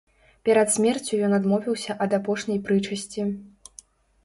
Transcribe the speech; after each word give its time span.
Перад 0.47 0.71
смерцю 0.75 1.19
ён 1.27 1.35
адмовіўся 1.39 1.97
ад 2.07 2.17
апошняй 2.19 2.59
прычасці. 2.69 3.29